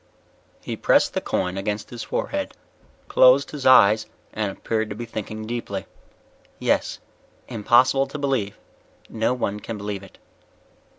[0.65, 2.55] _He pressed the coin against his forehead,
[3.07, 5.85] closed his eyes and appeared to be thinking deeply.
[6.57, 6.97] "Yes,
[7.47, 8.57] impossible to believe.
[9.09, 10.17] No one can believe it."